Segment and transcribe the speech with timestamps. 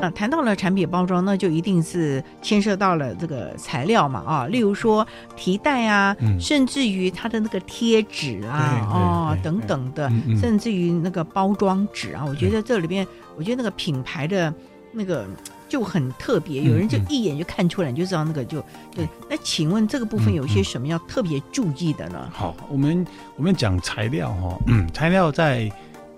[0.00, 14.52] 那谈到了产品包装，那就一定是牵涉到了这个材料嘛啊，例如说提袋啊，嗯、甚至于它的那个贴纸啊，哦等等的，嗯嗯、甚至于那个包装纸啊，我觉得这里边，我觉得那个品牌的
[14.92, 15.26] 那个
[15.68, 18.64] 就很特别，有人就一眼就看出来，你就知道那个就
[18.94, 19.06] 对。
[19.28, 22.28] 那请问这个部分有些什么要特别注意的呢？
[22.32, 23.06] 好，我们
[23.36, 25.70] 我们讲材料哈，嗯，材料在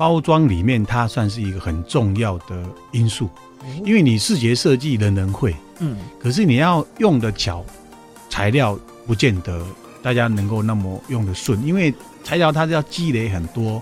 [0.02, 2.60] 包装里面它算是一个很重要的
[2.90, 3.30] 因素。
[3.84, 7.64] 因为你视觉设计人人会，嗯，可是你要用的巧，
[8.28, 8.76] 材料
[9.06, 9.64] 不见得
[10.02, 13.80] 大家能够那么用的顺，因为材料它是要积累很多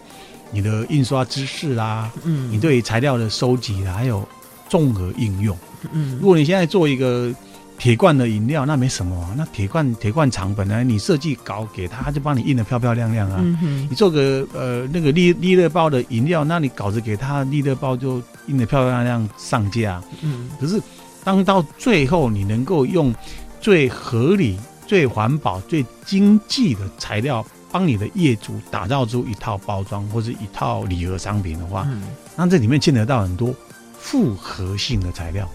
[0.51, 4.29] 你的印刷知识啦，嗯，你对材料的收集啦，还有
[4.69, 5.57] 综合应用，
[5.91, 7.35] 嗯，如果你现在做一个。
[7.81, 13.39] 铁罐的饮料那没什么啊，那铁罐铁罐厂本来你设计稿给他，他就帮你印得漂漂亮亮啊。
[13.41, 20.03] 嗯、你做个呃那个利利乐包的饮料，那你稿子给他，利乐包就印得漂漂亮亮上架。
[20.21, 20.79] 嗯，可是
[21.25, 23.15] 当到最后你能够用
[23.63, 32.03] 最合理、最环保、最经济的材料，帮你的业主打造出一套包装或者一套礼盒商品的话，嗯、
[32.37, 33.55] 那这里面牵扯到很多
[33.99, 35.49] 复合性的材料。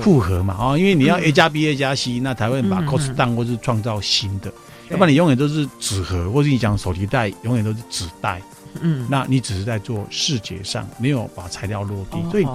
[0.00, 4.52] 复合嘛，哦，因为你要 A 加 B A 加 C，那才会把 cost down 或是创造新的，
[4.90, 8.40] 要不然你永远都是纸盒，或是你讲手提袋，永远都是纸袋。
[8.80, 12.18] 嗯，那你只是在做视觉上，没有把材料落地。
[12.30, 12.46] 所以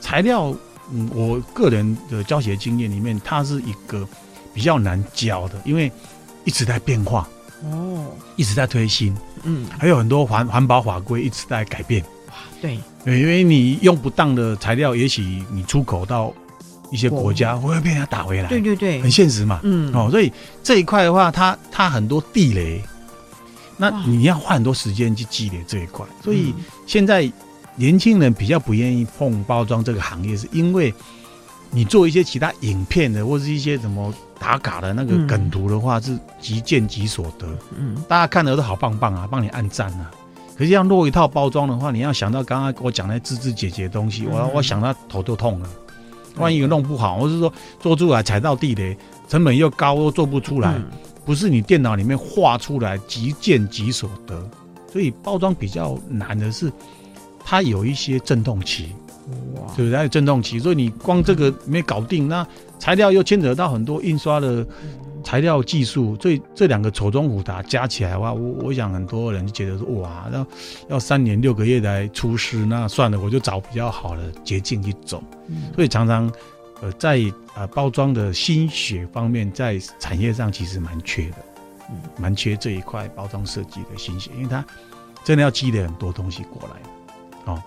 [0.00, 0.54] 材料，
[0.92, 4.06] 嗯，我个人的教学经验里面，它是一个
[4.52, 5.90] 比较难教的，因为
[6.44, 7.28] 一直在变化，
[7.62, 8.06] 哦，
[8.36, 12.02] 一直在推新，嗯，还有很多环环保法规一直在改变。
[12.28, 16.32] 哇，对，对，因为你用不当的材料，也许你出口到。
[16.94, 19.58] 一些国家会被人家打回来，对对对，很现实嘛。
[19.64, 22.80] 嗯，哦，所以这一块的话，它它很多地雷，
[23.76, 26.06] 那你要花很多时间去积累这一块。
[26.22, 26.54] 所以
[26.86, 27.28] 现在
[27.74, 30.94] 年轻人比较不愿意碰包装这个行业，是因为
[31.72, 37.48] 你做一些其他影片的，或是一些什么打卡的那个梗图的话，是即见即所得。
[37.76, 40.08] 嗯，大家看的都好棒棒啊，帮你按赞啊。
[40.56, 45.68] 可是要落一套包装的话，你要想到刚刚我讲的枝枝姐姐的东西，我我想到头都痛了。
[46.36, 48.96] 万一弄不好，或是说做出来踩到地雷，
[49.28, 50.84] 成本又高，又做不出来，嗯、
[51.24, 54.48] 不是你电脑里面画出来即见即所得，
[54.92, 56.72] 所以包装比较难的是，
[57.44, 58.88] 它有一些震动期，
[59.54, 59.96] 哇，对不对？
[59.96, 62.46] 它有震动期，所以你光这个没搞定，那
[62.78, 64.66] 材料又牵扯到很多印刷的。
[65.24, 70.46] 材料技术，这这两个错综复杂加起来的话，我我想很多人就觉得说，哇，要
[70.90, 75.24] 要三年六个月来出师，那算了，我就找比较好的捷径去走。
[75.48, 76.30] 嗯、所以常常，
[76.82, 77.20] 呃，在
[77.56, 81.36] 呃包装的心血方面，在产业上其实蛮缺的，
[81.90, 84.62] 嗯，蛮缺这一块包装设计的心血，因为它
[85.24, 87.62] 真的要积累很多东西过来，哦。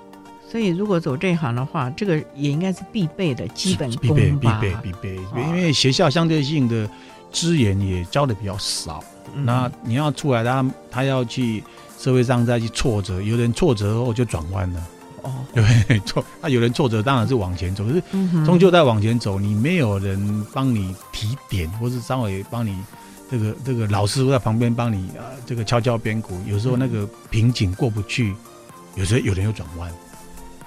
[0.47, 4.59] 所以如果走这一行的话，这个也应该是必备的基本功吧？
[4.61, 6.87] 必备必备必备，因为学校相对性的。
[7.31, 9.03] 资源也教的比较少，
[9.35, 11.63] 嗯、那你要出来，他他要去
[11.99, 14.87] 社会上再去挫折，有人挫折后就转弯了，
[15.23, 15.99] 哦，对？
[15.99, 18.01] 挫，那有人挫折当然是往前走，可是
[18.45, 22.77] 终究在往前走，你没有人帮你提点，或是稍微帮你
[23.29, 28.33] 这个这个老师在旁边帮你啊，这个敲敲边鼓，有时候那个瓶颈过不去，
[28.95, 29.91] 有时候有人又转弯。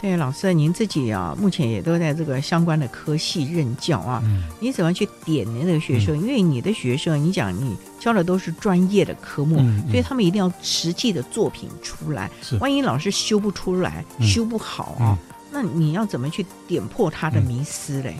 [0.00, 4.22] 对，老师，您自己啊，目前也都在这个相关的科系任教啊。
[4.24, 4.44] 嗯。
[4.58, 6.16] 你怎么去点那个学生？
[6.16, 9.56] 嗯、因为你的学生，你讲你教的都是专业的科目，
[9.90, 12.30] 所以他们一定要实际的作品出来。
[12.40, 12.56] 是。
[12.56, 18.16] 万一老师修不出来，嗯、修不好啊，嗯、那你要怎么去点破他的迷思嘞？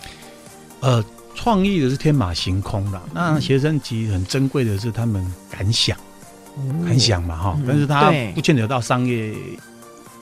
[0.80, 1.02] 呃，
[1.34, 5.97] 创意的是天马行空的，那学生其实很珍贵的是他们敢想，
[6.58, 7.58] 嗯、敢想嘛哈。
[7.66, 9.32] 但是他不牵扯到商业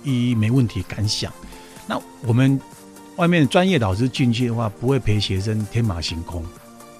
[0.04, 1.32] 意义，没问题，敢想。
[1.88, 2.60] 那我们
[3.16, 6.44] 外面专业老师进去的话，不会陪学生天马行空。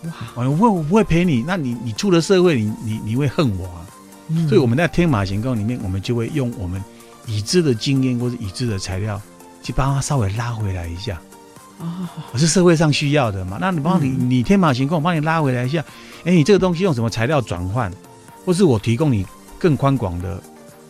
[0.05, 1.45] 哇，我不会，我不会陪你。
[1.47, 3.87] 那你你出了社会，你你你会恨我啊？
[4.29, 6.83] 嗯、所以我们在天马行空里面，我们就会用我们
[7.27, 9.21] 已知的经验或者已知的材料，
[9.63, 11.21] 去帮他稍微拉回来一下。
[11.79, 13.59] 哦，我是社会上需要的嘛？
[13.61, 15.85] 那你帮你你天马行空，我帮你拉回来一下。
[16.25, 17.93] 哎，你这个东西用什么材料转换，
[18.45, 19.27] 或是我提供你
[19.59, 20.43] 更宽广的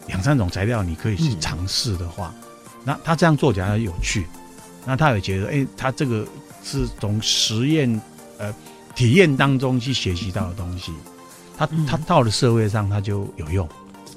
[0.07, 2.33] 两三种材料，你可以去尝试的话。
[2.43, 2.48] 嗯
[2.89, 4.27] 那他这样做起来有趣，
[4.87, 6.27] 那他也觉得，哎、欸，他这个
[6.65, 8.01] 是从实验
[8.39, 8.51] 呃
[8.95, 10.91] 体验当中去学习到的东西，
[11.55, 13.69] 他他到了社会上他就有用，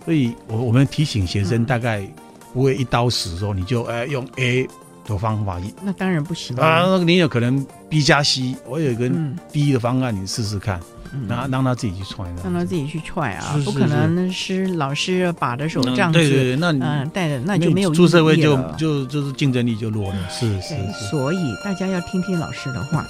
[0.05, 2.09] 所以我我们提醒学生，大概
[2.53, 4.65] 不会一刀死说你就呃用 A
[5.03, 9.11] 的方法，那当然不行啊，那你有可能 B 加 C，我有一个
[9.51, 10.79] D 的方案，你试试看，
[11.27, 20.75] 让让他自己去踹，让他自己去踹啊，不可能是老师把着手这样子，对对对，那嗯带着那就没有出社会就就就是竞争力就弱了，是是，
[21.09, 23.05] 所以大家要听听老师的话。